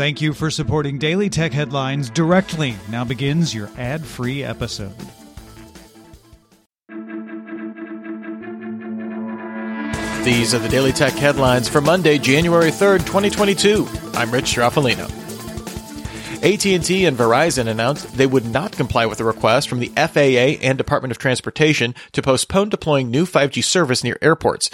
Thank 0.00 0.22
you 0.22 0.32
for 0.32 0.50
supporting 0.50 0.96
Daily 0.96 1.28
Tech 1.28 1.52
Headlines 1.52 2.08
directly. 2.08 2.74
Now 2.88 3.04
begins 3.04 3.54
your 3.54 3.68
ad 3.76 4.02
free 4.02 4.42
episode. 4.42 4.94
These 10.24 10.54
are 10.54 10.58
the 10.58 10.70
Daily 10.70 10.92
Tech 10.92 11.12
headlines 11.12 11.68
for 11.68 11.82
Monday, 11.82 12.16
January 12.16 12.70
3rd, 12.70 13.00
2022. 13.00 13.86
I'm 14.14 14.30
Rich 14.30 14.46
Stroffolino. 14.46 15.04
AT&T 16.42 17.04
and 17.04 17.18
Verizon 17.18 17.66
announced 17.66 18.16
they 18.16 18.26
would 18.26 18.46
not 18.46 18.72
comply 18.72 19.04
with 19.04 19.20
a 19.20 19.24
request 19.24 19.68
from 19.68 19.80
the 19.80 19.88
FAA 19.88 20.64
and 20.66 20.78
Department 20.78 21.12
of 21.12 21.18
Transportation 21.18 21.94
to 22.12 22.22
postpone 22.22 22.70
deploying 22.70 23.10
new 23.10 23.26
5G 23.26 23.62
service 23.62 24.02
near 24.02 24.16
airports. 24.22 24.70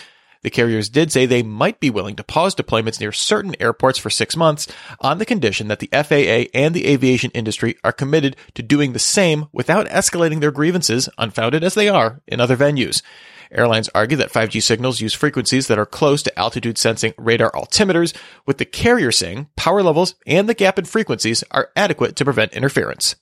The 0.47 0.51
carriers 0.51 0.89
did 0.89 1.11
say 1.11 1.27
they 1.27 1.43
might 1.43 1.81
be 1.81 1.91
willing 1.91 2.15
to 2.15 2.23
pause 2.23 2.55
deployments 2.55 3.01
near 3.01 3.11
certain 3.11 3.57
airports 3.59 3.99
for 3.99 4.11
six 4.11 4.37
months 4.37 4.69
on 5.01 5.19
the 5.19 5.27
condition 5.27 5.67
that 5.67 5.81
the 5.81 5.89
FAA 5.89 6.49
and 6.57 6.73
the 6.73 6.87
aviation 6.87 7.33
industry 7.33 7.75
are 7.83 7.91
committed 7.91 8.37
to 8.55 8.63
doing 8.63 8.93
the 8.93 9.01
same 9.01 9.47
without 9.53 9.89
escalating 9.89 10.39
their 10.39 10.53
grievances, 10.53 11.09
unfounded 11.19 11.65
as 11.65 11.75
they 11.75 11.89
are, 11.89 12.21
in 12.29 12.41
other 12.41 12.57
venues. 12.57 13.03
Airlines 13.51 13.91
argue 13.93 14.17
that 14.19 14.33
5G 14.33 14.63
signals 14.63 15.01
use 15.01 15.15
frequencies 15.15 15.67
that 15.67 15.81
are 15.81 15.85
close 15.85 16.23
to 16.23 16.39
altitude 16.39 16.79
sensing 16.79 17.13
radar 17.19 17.51
altimeters, 17.51 18.15
with 18.47 18.59
the 18.59 18.65
carrier 18.65 19.11
saying 19.11 19.49
power 19.57 19.83
levels 19.83 20.15
and 20.29 20.49
the 20.49 20.55
gap 20.55 20.79
in 20.79 20.85
frequencies 20.85 21.43
are 21.51 21.71
adequate 21.75 22.15
to 22.15 22.25
prevent 22.25 22.53
interference. 22.53 23.17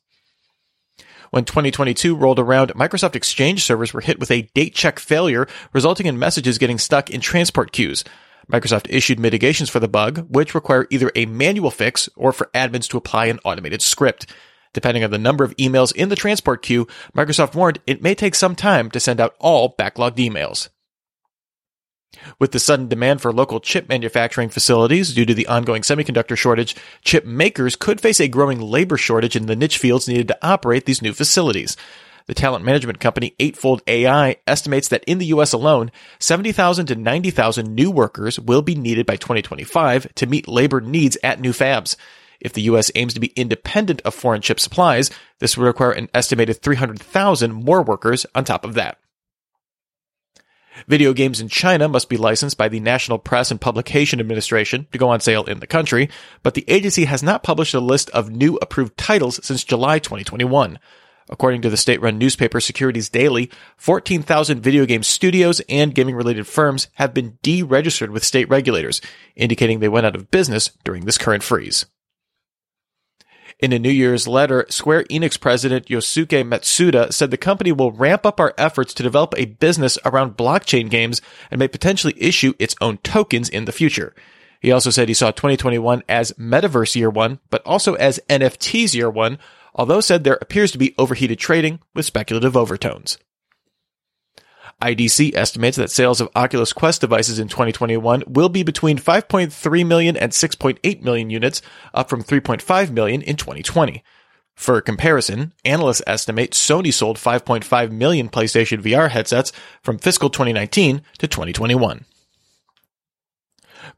When 1.31 1.45
2022 1.45 2.17
rolled 2.17 2.39
around, 2.39 2.75
Microsoft 2.75 3.17
Exchange 3.17 3.65
servers 3.65 3.93
were 3.93 4.01
hit 4.01 4.19
with 4.19 4.31
a 4.31 4.43
date 4.55 4.75
check 4.75 4.99
failure, 4.99 5.47
resulting 5.73 6.07
in 6.07 6.19
messages 6.19 6.59
getting 6.59 6.79
stuck 6.79 7.11
in 7.11 7.21
transport 7.21 7.73
queues. 7.73 8.05
Microsoft 8.51 8.87
issued 8.91 9.19
mitigations 9.19 9.71
for 9.71 9.81
the 9.81 9.89
bug, 9.89 10.27
which 10.29 10.55
require 10.55 10.87
either 10.91 11.11
a 11.15 11.27
manual 11.27 11.71
fix 11.71 12.09
or 12.15 12.33
for 12.33 12.51
admins 12.55 12.89
to 12.89 12.99
apply 12.99 13.27
an 13.27 13.41
automated 13.45 13.81
script. 13.83 14.27
Depending 14.73 15.05
on 15.05 15.11
the 15.11 15.19
number 15.19 15.45
of 15.45 15.57
emails 15.57 15.95
in 15.95 16.09
the 16.09 16.17
transport 16.17 16.63
queue, 16.63 16.87
Microsoft 17.17 17.55
warned 17.55 17.79
it 17.87 18.03
may 18.03 18.15
take 18.15 18.35
some 18.35 18.57
time 18.57 18.91
to 18.91 19.01
send 19.01 19.21
out 19.21 19.35
all 19.39 19.75
backlogged 19.77 20.17
emails. 20.17 20.69
With 22.39 22.53
the 22.53 22.59
sudden 22.59 22.89
demand 22.89 23.21
for 23.21 23.33
local 23.33 23.61
chip 23.61 23.89
manufacturing 23.89 24.49
facilities 24.49 25.15
due 25.15 25.27
to 25.27 25.35
the 25.35 25.47
ongoing 25.47 25.83
semiconductor 25.83 26.37
shortage, 26.37 26.77
chip 27.03 27.25
makers 27.25 27.77
could 27.77 28.01
face 28.01 28.21
a 28.21 28.29
growing 28.29 28.61
labor 28.61 28.97
shortage 28.97 29.37
in 29.37 29.47
the 29.47 29.57
niche 29.57 29.79
fields 29.79 30.09
needed 30.09 30.29
to 30.29 30.39
operate 30.43 30.87
these 30.87 31.03
new 31.03 31.13
facilities. 31.13 31.77
The 32.27 32.35
talent 32.35 32.65
management 32.65 33.01
company 33.01 33.35
Eightfold 33.39 33.83
AI 33.87 34.37
estimates 34.47 34.89
that 34.89 35.05
in 35.05 35.19
the 35.19 35.27
US 35.27 35.53
alone, 35.53 35.93
70,000 36.21 36.87
to 36.87 36.95
90,000 36.95 37.75
new 37.75 37.91
workers 37.91 38.41
will 38.41 38.63
be 38.63 38.75
needed 38.75 39.05
by 39.05 39.17
2025 39.17 40.15
to 40.15 40.27
meet 40.27 40.49
labor 40.49 40.81
needs 40.81 41.19
at 41.23 41.41
new 41.41 41.53
fabs. 41.53 41.97
If 42.41 42.53
the 42.53 42.63
U.S. 42.63 42.91
aims 42.95 43.15
to 43.15 43.21
be 43.21 43.33
independent 43.37 44.03
of 44.03 44.15
foreign 44.15 44.43
chip 44.43 44.61
supplies, 44.61 45.11
this 45.39 45.57
would 45.57 45.65
require 45.65 45.93
an 45.93 46.11
estimated 46.13 46.61
300,000 46.61 47.53
more 47.53 47.83
workers 47.83 48.27
on 48.35 48.45
top 48.45 48.65
of 48.65 48.75
that. 48.75 48.99
Video 50.89 51.13
games 51.13 51.41
in 51.41 51.49
China 51.49 51.89
must 51.89 52.09
be 52.09 52.17
licensed 52.17 52.59
by 52.59 52.69
the 52.69 52.81
National 52.81 53.19
Press 53.19 53.51
and 53.51 53.61
Publication 53.61 54.21
Administration 54.21 54.87
to 54.93 54.99
go 54.99 55.09
on 55.09 55.21
sale 55.21 55.45
in 55.45 55.61
the 55.61 55.67
country, 55.67 56.09
but 56.43 56.55
the 56.55 56.65
agency 56.69 57.05
has 57.05 57.23
not 57.23 57.43
published 57.43 57.75
a 57.75 57.81
list 57.81 58.11
of 58.11 58.31
new 58.31 58.57
approved 58.61 58.97
titles 58.97 59.41
since 59.45 59.65
July 59.65 59.99
2021. 59.99 60.79
According 61.31 61.63
to 61.63 61.71
the 61.71 61.79
state-run 61.79 62.19
newspaper 62.19 62.61
Securities 62.61 63.09
Daily, 63.09 63.51
14,000 63.79 64.61
video 64.61 64.85
game 64.85 65.03
studios 65.03 65.61
and 65.71 65.95
gaming-related 65.95 66.47
firms 66.47 66.89
have 66.95 67.15
been 67.15 67.39
deregistered 67.43 68.11
with 68.11 68.25
state 68.25 68.49
regulators, 68.51 69.01
indicating 69.35 69.81
they 69.81 69.89
went 69.89 70.05
out 70.05 70.17
of 70.17 70.31
business 70.31 70.71
during 70.85 71.07
this 71.07 71.17
current 71.17 71.43
freeze. 71.43 71.87
In 73.61 73.73
a 73.73 73.79
New 73.79 73.91
Year's 73.91 74.27
letter, 74.27 74.67
Square 74.69 75.05
Enix 75.05 75.41
president 75.41 75.87
Yosuke 75.87 76.45
Matsuda 76.45 77.13
said 77.13 77.31
the 77.31 77.37
company 77.37 77.71
will 77.71 77.93
ramp 77.93 78.27
up 78.27 78.41
our 78.41 78.53
efforts 78.59 78.93
to 78.95 79.03
develop 79.03 79.33
a 79.37 79.45
business 79.45 79.97
around 80.05 80.37
blockchain 80.37 80.91
games 80.91 81.23
and 81.51 81.59
may 81.59 81.69
potentially 81.69 82.15
issue 82.17 82.55
its 82.59 82.75
own 82.81 82.99
tokens 82.99 83.49
in 83.49 83.65
the 83.65 83.73
future. 83.73 84.13
He 84.61 84.73
also 84.73 84.91
said 84.91 85.09
he 85.09 85.15
saw 85.15 85.31
2021 85.31 86.03
as 86.09 86.33
Metaverse 86.33 86.97
Year 86.97 87.11
1, 87.11 87.39
but 87.51 87.63
also 87.65 87.95
as 87.95 88.21
NFTs 88.29 88.95
Year 88.95 89.11
1, 89.11 89.39
although 89.75 90.01
said 90.01 90.25
there 90.25 90.39
appears 90.41 90.73
to 90.73 90.79
be 90.79 90.95
overheated 90.99 91.39
trading 91.39 91.81
with 91.95 92.07
speculative 92.07 92.57
overtones. 92.57 93.19
IDC 94.85 95.35
estimates 95.35 95.79
that 95.79 95.91
sales 95.91 96.21
of 96.21 96.29
Oculus 96.37 96.73
Quest 96.73 97.01
devices 97.01 97.39
in 97.39 97.49
2021 97.49 98.25
will 98.27 98.51
be 98.51 98.63
between 98.63 98.99
5.3 98.99 99.87
million 99.87 100.17
and 100.17 100.33
6.8 100.33 101.03
million 101.03 101.31
units, 101.31 101.63
up 101.95 102.11
from 102.11 102.23
3.5 102.23 102.91
million 102.91 103.23
in 103.23 103.37
2020. 103.37 104.05
For 104.55 104.81
comparison, 104.81 105.53
analysts 105.65 106.03
estimate 106.07 106.53
Sony 106.53 106.93
sold 106.93 107.17
5.5 107.17 107.91
million 107.91 108.29
PlayStation 108.29 108.83
VR 108.83 109.11
headsets 109.11 109.53
from 109.83 109.99
fiscal 109.99 110.31
2019 110.31 111.03
to 111.19 111.27
2021. 111.27 112.05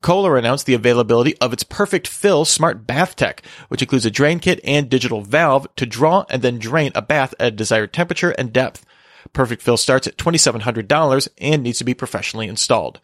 Kohler 0.00 0.36
announced 0.36 0.66
the 0.66 0.74
availability 0.74 1.36
of 1.38 1.52
its 1.52 1.62
Perfect 1.62 2.06
Fill 2.08 2.44
smart 2.44 2.86
bath 2.86 3.16
tech, 3.16 3.42
which 3.68 3.82
includes 3.82 4.06
a 4.06 4.10
drain 4.10 4.38
kit 4.38 4.60
and 4.64 4.88
digital 4.88 5.20
valve 5.20 5.66
to 5.76 5.86
draw 5.86 6.24
and 6.30 6.42
then 6.42 6.58
drain 6.58 6.92
a 6.94 7.02
bath 7.02 7.34
at 7.38 7.48
a 7.48 7.50
desired 7.50 7.92
temperature 7.92 8.30
and 8.30 8.52
depth. 8.52 8.84
Perfect 9.32 9.62
Fill 9.62 9.76
starts 9.76 10.06
at 10.06 10.16
$2,700 10.16 11.28
and 11.38 11.62
needs 11.62 11.78
to 11.78 11.84
be 11.84 11.94
professionally 11.94 12.48
installed. 12.48 13.00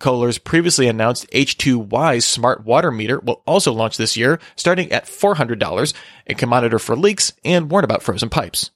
Kohler's 0.00 0.38
previously 0.38 0.88
announced 0.88 1.30
H2Wise 1.30 2.24
smart 2.24 2.64
water 2.64 2.90
meter 2.90 3.20
will 3.20 3.42
also 3.46 3.72
launch 3.72 3.96
this 3.96 4.16
year, 4.16 4.40
starting 4.56 4.90
at 4.92 5.06
$400 5.06 5.94
and 6.26 6.38
can 6.38 6.48
monitor 6.48 6.78
for 6.78 6.96
leaks 6.96 7.32
and 7.44 7.70
warn 7.70 7.84
about 7.84 8.02
frozen 8.02 8.28
pipes. 8.28 8.70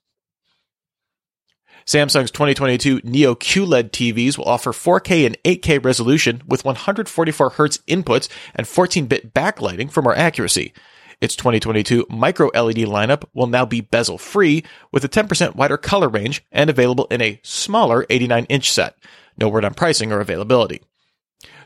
Samsung's 1.87 2.31
2022 2.31 3.01
Neo 3.03 3.35
QLED 3.35 3.91
TVs 3.91 4.37
will 4.37 4.45
offer 4.45 4.73
4K 4.73 5.25
and 5.25 5.43
8K 5.43 5.83
resolution 5.83 6.43
with 6.47 6.63
144Hz 6.63 7.81
inputs 7.87 8.29
and 8.55 8.67
14-bit 8.67 9.33
backlighting 9.33 9.91
for 9.91 10.03
more 10.03 10.15
accuracy. 10.15 10.75
Its 11.21 11.35
2022 11.35 12.07
micro 12.09 12.47
LED 12.49 12.87
lineup 12.87 13.25
will 13.35 13.49
now 13.49 13.65
be 13.65 13.81
bezel 13.81 14.19
free 14.19 14.65
with 14.93 15.05
a 15.05 15.09
10% 15.09 15.57
wider 15.57 15.77
color 15.77 16.09
range 16.09 16.45
and 16.53 16.71
available 16.71 17.07
in 17.07 17.21
a 17.21 17.41
smaller 17.43 18.07
89 18.09 18.45
inch 18.45 18.71
set. 18.71 18.97
No 19.37 19.49
word 19.49 19.65
on 19.65 19.75
pricing 19.75 20.13
or 20.13 20.21
availability. 20.21 20.81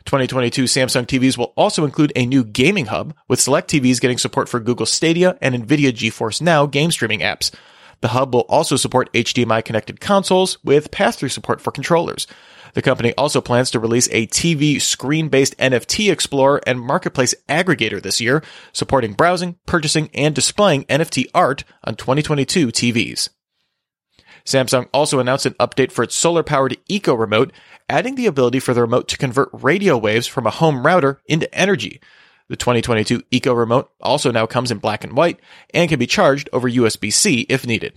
2022 0.05 0.63
Samsung 0.63 1.05
TVs 1.05 1.37
will 1.37 1.53
also 1.55 1.85
include 1.85 2.11
a 2.15 2.25
new 2.25 2.43
gaming 2.43 2.87
hub, 2.87 3.15
with 3.27 3.39
select 3.39 3.69
TVs 3.69 4.01
getting 4.01 4.17
support 4.17 4.49
for 4.49 4.59
Google 4.59 4.85
Stadia 4.85 5.37
and 5.41 5.55
NVIDIA 5.55 5.91
GeForce 5.91 6.41
Now 6.41 6.65
game 6.65 6.91
streaming 6.91 7.21
apps. 7.21 7.51
The 8.01 8.09
hub 8.09 8.33
will 8.33 8.45
also 8.49 8.75
support 8.75 9.13
HDMI 9.13 9.63
connected 9.63 10.01
consoles 10.01 10.57
with 10.63 10.91
pass 10.91 11.15
through 11.15 11.29
support 11.29 11.61
for 11.61 11.71
controllers. 11.71 12.27
The 12.73 12.81
company 12.81 13.13
also 13.13 13.39
plans 13.39 13.69
to 13.71 13.79
release 13.79 14.07
a 14.11 14.27
TV 14.27 14.81
screen 14.81 15.29
based 15.29 15.57
NFT 15.57 16.11
explorer 16.11 16.61
and 16.65 16.79
marketplace 16.79 17.35
aggregator 17.47 18.01
this 18.01 18.19
year, 18.19 18.43
supporting 18.71 19.13
browsing, 19.13 19.57
purchasing, 19.65 20.09
and 20.13 20.33
displaying 20.33 20.85
NFT 20.85 21.27
art 21.33 21.63
on 21.83 21.95
2022 21.95 22.67
TVs. 22.67 23.29
Samsung 24.45 24.89
also 24.93 25.19
announced 25.19 25.45
an 25.45 25.53
update 25.53 25.91
for 25.91 26.03
its 26.03 26.15
solar 26.15 26.43
powered 26.43 26.77
Eco 26.87 27.13
Remote, 27.13 27.53
adding 27.87 28.15
the 28.15 28.25
ability 28.25 28.59
for 28.59 28.73
the 28.73 28.81
remote 28.81 29.07
to 29.07 29.17
convert 29.17 29.49
radio 29.53 29.97
waves 29.97 30.27
from 30.27 30.45
a 30.45 30.51
home 30.51 30.85
router 30.85 31.21
into 31.27 31.53
energy. 31.53 32.01
The 32.49 32.57
2022 32.57 33.23
Eco 33.31 33.53
Remote 33.53 33.89
also 34.01 34.31
now 34.31 34.45
comes 34.45 34.69
in 34.69 34.79
black 34.79 35.03
and 35.03 35.15
white 35.15 35.39
and 35.73 35.89
can 35.89 35.99
be 35.99 36.07
charged 36.07 36.49
over 36.51 36.69
USB 36.69 37.13
C 37.13 37.45
if 37.49 37.65
needed. 37.65 37.93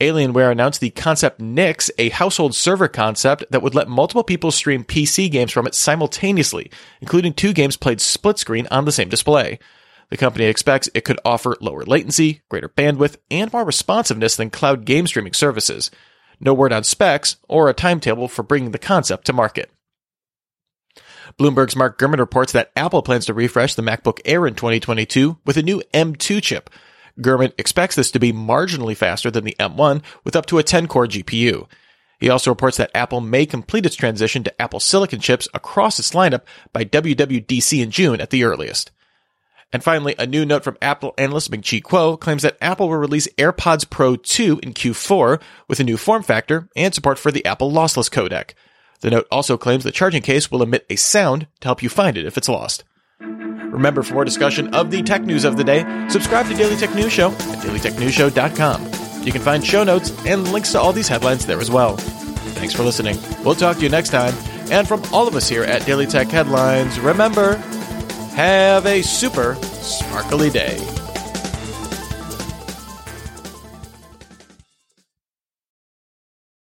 Alienware 0.00 0.50
announced 0.50 0.80
the 0.80 0.90
Concept 0.90 1.40
Nyx, 1.40 1.88
a 1.98 2.08
household 2.08 2.54
server 2.54 2.88
concept 2.88 3.44
that 3.50 3.62
would 3.62 3.76
let 3.76 3.88
multiple 3.88 4.24
people 4.24 4.50
stream 4.50 4.82
PC 4.82 5.30
games 5.30 5.52
from 5.52 5.68
it 5.68 5.74
simultaneously, 5.74 6.68
including 7.00 7.32
two 7.32 7.52
games 7.52 7.76
played 7.76 8.00
split 8.00 8.38
screen 8.38 8.66
on 8.72 8.86
the 8.86 8.92
same 8.92 9.08
display. 9.08 9.60
The 10.10 10.16
company 10.16 10.46
expects 10.46 10.88
it 10.94 11.04
could 11.04 11.20
offer 11.24 11.56
lower 11.60 11.84
latency, 11.84 12.42
greater 12.48 12.68
bandwidth, 12.68 13.16
and 13.30 13.52
more 13.52 13.64
responsiveness 13.64 14.34
than 14.34 14.50
cloud 14.50 14.84
game 14.84 15.06
streaming 15.06 15.32
services. 15.32 15.92
No 16.40 16.54
word 16.54 16.72
on 16.72 16.82
specs 16.82 17.36
or 17.48 17.68
a 17.68 17.74
timetable 17.74 18.26
for 18.26 18.42
bringing 18.42 18.72
the 18.72 18.78
concept 18.78 19.26
to 19.26 19.32
market. 19.32 19.70
Bloomberg's 21.38 21.76
Mark 21.76 21.98
Gurman 21.98 22.18
reports 22.18 22.52
that 22.52 22.70
Apple 22.76 23.02
plans 23.02 23.26
to 23.26 23.34
refresh 23.34 23.74
the 23.74 23.82
MacBook 23.82 24.20
Air 24.24 24.46
in 24.46 24.54
2022 24.54 25.38
with 25.46 25.56
a 25.56 25.62
new 25.62 25.82
M2 25.92 26.42
chip, 26.42 26.68
Gurman 27.20 27.52
expects 27.58 27.96
this 27.96 28.10
to 28.10 28.18
be 28.18 28.32
marginally 28.32 28.96
faster 28.96 29.30
than 29.30 29.44
the 29.44 29.56
M1 29.60 30.02
with 30.24 30.36
up 30.36 30.46
to 30.46 30.58
a 30.58 30.62
10 30.62 30.88
core 30.88 31.06
GPU. 31.06 31.66
He 32.18 32.30
also 32.30 32.50
reports 32.50 32.76
that 32.76 32.90
Apple 32.94 33.20
may 33.20 33.46
complete 33.46 33.86
its 33.86 33.96
transition 33.96 34.44
to 34.44 34.62
Apple 34.62 34.80
Silicon 34.80 35.20
chips 35.20 35.48
across 35.52 35.98
its 35.98 36.12
lineup 36.12 36.42
by 36.72 36.84
WWDC 36.84 37.82
in 37.82 37.90
June 37.90 38.20
at 38.20 38.30
the 38.30 38.44
earliest. 38.44 38.90
And 39.72 39.82
finally, 39.82 40.14
a 40.18 40.26
new 40.26 40.46
note 40.46 40.62
from 40.62 40.78
Apple 40.80 41.14
analyst 41.18 41.50
Ming-Chi 41.50 41.80
Kuo 41.80 42.18
claims 42.18 42.42
that 42.42 42.56
Apple 42.60 42.88
will 42.88 42.96
release 42.96 43.26
AirPods 43.34 43.90
Pro 43.90 44.14
2 44.14 44.60
in 44.62 44.72
Q4 44.72 45.42
with 45.66 45.80
a 45.80 45.84
new 45.84 45.96
form 45.96 46.22
factor 46.22 46.68
and 46.76 46.94
support 46.94 47.18
for 47.18 47.32
the 47.32 47.44
Apple 47.44 47.72
lossless 47.72 48.08
codec. 48.08 48.52
The 49.00 49.10
note 49.10 49.26
also 49.30 49.58
claims 49.58 49.82
the 49.82 49.90
charging 49.90 50.22
case 50.22 50.50
will 50.50 50.62
emit 50.62 50.86
a 50.88 50.96
sound 50.96 51.48
to 51.60 51.68
help 51.68 51.82
you 51.82 51.88
find 51.88 52.16
it 52.16 52.24
if 52.24 52.38
it's 52.38 52.48
lost. 52.48 52.84
Remember, 53.20 54.02
for 54.02 54.14
more 54.14 54.24
discussion 54.24 54.74
of 54.74 54.90
the 54.90 55.02
tech 55.02 55.22
news 55.22 55.44
of 55.44 55.56
the 55.56 55.64
day, 55.64 55.84
subscribe 56.08 56.46
to 56.46 56.54
Daily 56.54 56.76
Tech 56.76 56.94
News 56.94 57.12
Show 57.12 57.30
at 57.30 57.58
dailytechnewsshow.com. 57.58 59.24
You 59.24 59.32
can 59.32 59.40
find 59.40 59.64
show 59.64 59.84
notes 59.84 60.10
and 60.26 60.52
links 60.52 60.72
to 60.72 60.80
all 60.80 60.92
these 60.92 61.08
headlines 61.08 61.46
there 61.46 61.60
as 61.60 61.70
well. 61.70 61.96
Thanks 61.96 62.74
for 62.74 62.82
listening. 62.82 63.18
We'll 63.44 63.54
talk 63.54 63.76
to 63.78 63.82
you 63.82 63.88
next 63.88 64.10
time. 64.10 64.34
And 64.70 64.86
from 64.86 65.02
all 65.12 65.26
of 65.26 65.34
us 65.34 65.48
here 65.48 65.64
at 65.64 65.84
Daily 65.86 66.06
Tech 66.06 66.28
Headlines, 66.28 66.98
remember, 67.00 67.56
have 68.34 68.86
a 68.86 69.02
super 69.02 69.54
sparkly 69.56 70.50
day. 70.50 70.93